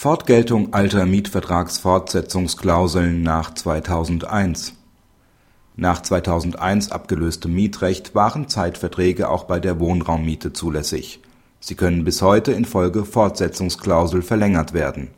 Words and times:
Fortgeltung 0.00 0.74
alter 0.74 1.06
Mietvertragsfortsetzungsklauseln 1.06 3.20
nach 3.20 3.52
2001 3.52 4.74
Nach 5.74 6.00
2001 6.00 6.92
abgelöstem 6.92 7.52
Mietrecht 7.52 8.14
waren 8.14 8.46
Zeitverträge 8.46 9.28
auch 9.28 9.42
bei 9.42 9.58
der 9.58 9.80
Wohnraummiete 9.80 10.52
zulässig. 10.52 11.18
Sie 11.58 11.74
können 11.74 12.04
bis 12.04 12.22
heute 12.22 12.52
infolge 12.52 13.04
Fortsetzungsklausel 13.04 14.22
verlängert 14.22 14.72
werden. 14.72 15.08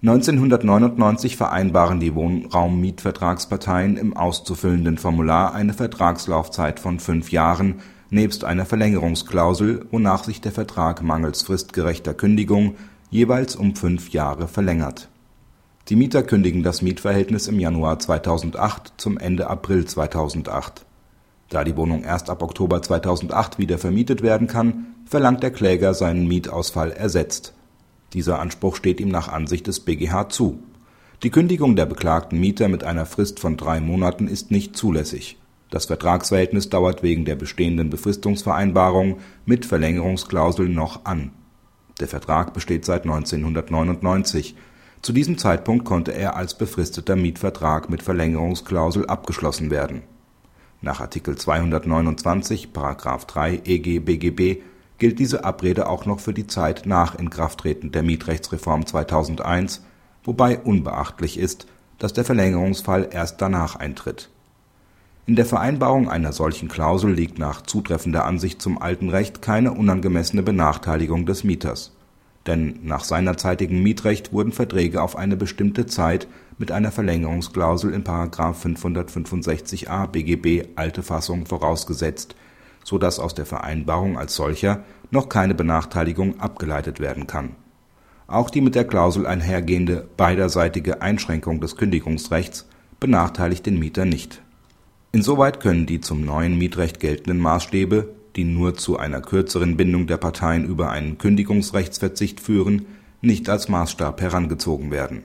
1999 0.00 1.36
vereinbaren 1.36 1.98
die 1.98 2.14
Wohnraummietvertragsparteien 2.14 3.96
im 3.96 4.16
auszufüllenden 4.16 4.96
Formular 4.96 5.56
eine 5.56 5.72
Vertragslaufzeit 5.72 6.78
von 6.78 7.00
fünf 7.00 7.32
Jahren 7.32 7.80
nebst 8.10 8.44
einer 8.44 8.64
Verlängerungsklausel, 8.64 9.86
wonach 9.90 10.22
sich 10.22 10.40
der 10.40 10.52
Vertrag 10.52 11.02
mangels 11.02 11.42
fristgerechter 11.42 12.14
Kündigung 12.14 12.76
jeweils 13.10 13.56
um 13.56 13.76
fünf 13.76 14.10
Jahre 14.10 14.48
verlängert. 14.48 15.08
Die 15.88 15.96
Mieter 15.96 16.24
kündigen 16.24 16.64
das 16.64 16.82
Mietverhältnis 16.82 17.46
im 17.46 17.60
Januar 17.60 18.00
2008 18.00 18.94
zum 18.96 19.18
Ende 19.18 19.48
April 19.48 19.84
2008. 19.84 20.84
Da 21.48 21.62
die 21.62 21.76
Wohnung 21.76 22.02
erst 22.02 22.28
ab 22.28 22.42
Oktober 22.42 22.82
2008 22.82 23.58
wieder 23.58 23.78
vermietet 23.78 24.22
werden 24.22 24.48
kann, 24.48 24.86
verlangt 25.04 25.44
der 25.44 25.52
Kläger 25.52 25.94
seinen 25.94 26.26
Mietausfall 26.26 26.90
ersetzt. 26.90 27.54
Dieser 28.14 28.40
Anspruch 28.40 28.74
steht 28.74 29.00
ihm 29.00 29.08
nach 29.08 29.28
Ansicht 29.28 29.68
des 29.68 29.78
BGH 29.78 30.28
zu. 30.28 30.58
Die 31.22 31.30
Kündigung 31.30 31.76
der 31.76 31.86
beklagten 31.86 32.40
Mieter 32.40 32.68
mit 32.68 32.82
einer 32.82 33.06
Frist 33.06 33.38
von 33.38 33.56
drei 33.56 33.80
Monaten 33.80 34.26
ist 34.26 34.50
nicht 34.50 34.76
zulässig. 34.76 35.38
Das 35.70 35.86
Vertragsverhältnis 35.86 36.68
dauert 36.68 37.04
wegen 37.04 37.24
der 37.24 37.36
bestehenden 37.36 37.90
Befristungsvereinbarung 37.90 39.18
mit 39.44 39.66
Verlängerungsklausel 39.66 40.68
noch 40.68 41.04
an 41.04 41.30
der 42.00 42.08
Vertrag 42.08 42.52
besteht 42.52 42.84
seit 42.84 43.04
1999. 43.04 44.56
Zu 45.00 45.12
diesem 45.12 45.38
Zeitpunkt 45.38 45.84
konnte 45.84 46.12
er 46.12 46.36
als 46.36 46.58
befristeter 46.58 47.16
Mietvertrag 47.16 47.88
mit 47.88 48.02
Verlängerungsklausel 48.02 49.06
abgeschlossen 49.06 49.70
werden. 49.70 50.02
Nach 50.82 51.00
Artikel 51.00 51.36
229§ 51.36 52.68
3 53.26 53.62
EG 53.64 54.00
BGB 54.00 54.62
gilt 54.98 55.18
diese 55.18 55.44
Abrede 55.44 55.88
auch 55.88 56.04
noch 56.04 56.20
für 56.20 56.34
die 56.34 56.46
Zeit 56.46 56.84
nach 56.84 57.18
Inkrafttreten 57.18 57.92
der 57.92 58.02
Mietrechtsreform 58.02 58.84
2001, 58.84 59.82
wobei 60.22 60.58
unbeachtlich 60.58 61.38
ist, 61.38 61.66
dass 61.98 62.12
der 62.12 62.24
Verlängerungsfall 62.24 63.08
erst 63.10 63.40
danach 63.40 63.76
eintritt 63.76 64.28
in 65.28 65.34
der 65.34 65.44
Vereinbarung 65.44 66.08
einer 66.08 66.32
solchen 66.32 66.68
Klausel 66.68 67.12
liegt 67.12 67.40
nach 67.40 67.62
zutreffender 67.62 68.24
Ansicht 68.24 68.62
zum 68.62 68.80
alten 68.80 69.10
Recht 69.10 69.42
keine 69.42 69.72
unangemessene 69.72 70.44
Benachteiligung 70.44 71.26
des 71.26 71.42
Mieters. 71.42 71.95
Denn 72.46 72.78
nach 72.82 73.04
seinerzeitigem 73.04 73.82
Mietrecht 73.82 74.32
wurden 74.32 74.52
Verträge 74.52 75.02
auf 75.02 75.16
eine 75.16 75.36
bestimmte 75.36 75.86
Zeit 75.86 76.28
mit 76.58 76.70
einer 76.70 76.92
Verlängerungsklausel 76.92 77.92
in§ 77.92 78.04
565a 78.54 80.06
BGB 80.06 80.68
alte 80.76 81.02
Fassung 81.02 81.46
vorausgesetzt, 81.46 82.36
so 82.84 82.98
dass 82.98 83.18
aus 83.18 83.34
der 83.34 83.46
Vereinbarung 83.46 84.16
als 84.16 84.36
solcher 84.36 84.84
noch 85.10 85.28
keine 85.28 85.54
Benachteiligung 85.54 86.40
abgeleitet 86.40 87.00
werden 87.00 87.26
kann. 87.26 87.56
Auch 88.28 88.50
die 88.50 88.60
mit 88.60 88.74
der 88.74 88.84
Klausel 88.84 89.26
einhergehende 89.26 90.08
beiderseitige 90.16 91.02
Einschränkung 91.02 91.60
des 91.60 91.76
Kündigungsrechts 91.76 92.68
benachteiligt 93.00 93.66
den 93.66 93.78
Mieter 93.78 94.04
nicht 94.04 94.42
Insoweit 95.16 95.60
können 95.60 95.86
die 95.86 96.02
zum 96.02 96.26
neuen 96.26 96.58
Mietrecht 96.58 97.00
geltenden 97.00 97.38
Maßstäbe, 97.38 98.10
die 98.36 98.44
nur 98.44 98.76
zu 98.76 98.98
einer 98.98 99.20
kürzeren 99.20 99.76
Bindung 99.76 100.06
der 100.06 100.18
Parteien 100.18 100.64
über 100.64 100.90
einen 100.90 101.18
Kündigungsrechtsverzicht 101.18 102.40
führen, 102.40 102.86
nicht 103.20 103.48
als 103.48 103.68
Maßstab 103.68 104.20
herangezogen 104.20 104.90
werden. 104.90 105.24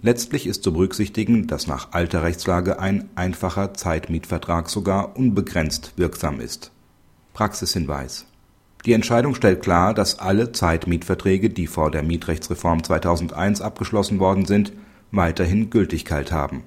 Letztlich 0.00 0.46
ist 0.46 0.62
zu 0.62 0.72
berücksichtigen, 0.72 1.46
dass 1.46 1.66
nach 1.66 1.92
alter 1.92 2.22
Rechtslage 2.22 2.78
ein 2.78 3.10
einfacher 3.16 3.74
Zeitmietvertrag 3.74 4.70
sogar 4.70 5.16
unbegrenzt 5.16 5.94
wirksam 5.96 6.40
ist. 6.40 6.72
Praxishinweis 7.34 8.26
Die 8.86 8.94
Entscheidung 8.94 9.34
stellt 9.34 9.62
klar, 9.62 9.92
dass 9.92 10.18
alle 10.18 10.52
Zeitmietverträge, 10.52 11.50
die 11.50 11.66
vor 11.66 11.90
der 11.90 12.02
Mietrechtsreform 12.02 12.82
2001 12.82 13.60
abgeschlossen 13.60 14.20
worden 14.20 14.46
sind, 14.46 14.72
weiterhin 15.10 15.68
Gültigkeit 15.68 16.32
haben 16.32 16.62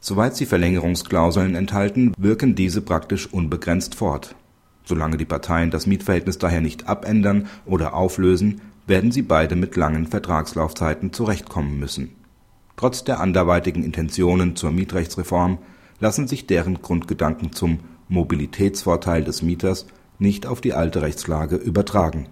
Soweit 0.00 0.36
sie 0.36 0.46
Verlängerungsklauseln 0.46 1.54
enthalten, 1.54 2.12
wirken 2.16 2.54
diese 2.54 2.82
praktisch 2.82 3.32
unbegrenzt 3.32 3.94
fort. 3.96 4.36
Solange 4.88 5.18
die 5.18 5.26
Parteien 5.26 5.70
das 5.70 5.86
Mietverhältnis 5.86 6.38
daher 6.38 6.62
nicht 6.62 6.88
abändern 6.88 7.48
oder 7.66 7.92
auflösen, 7.92 8.62
werden 8.86 9.12
sie 9.12 9.20
beide 9.20 9.54
mit 9.54 9.76
langen 9.76 10.06
Vertragslaufzeiten 10.06 11.12
zurechtkommen 11.12 11.78
müssen. 11.78 12.14
Trotz 12.74 13.04
der 13.04 13.20
anderweitigen 13.20 13.84
Intentionen 13.84 14.56
zur 14.56 14.70
Mietrechtsreform 14.70 15.58
lassen 16.00 16.26
sich 16.26 16.46
deren 16.46 16.80
Grundgedanken 16.80 17.52
zum 17.52 17.80
Mobilitätsvorteil 18.08 19.24
des 19.24 19.42
Mieters 19.42 19.84
nicht 20.18 20.46
auf 20.46 20.62
die 20.62 20.72
alte 20.72 21.02
Rechtslage 21.02 21.56
übertragen 21.56 22.28